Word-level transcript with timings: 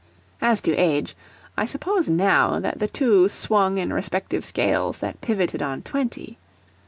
(As 0.41 0.61
to 0.61 0.75
age, 0.75 1.15
I 1.55 1.65
suppose 1.65 2.09
now 2.09 2.59
that 2.59 2.79
the 2.79 2.87
two 2.87 3.29
swung 3.29 3.77
in 3.77 3.93
respective 3.93 4.43
scales 4.43 4.97
that 4.97 5.21
pivoted 5.21 5.61
on 5.61 5.83
twenty. 5.83 6.39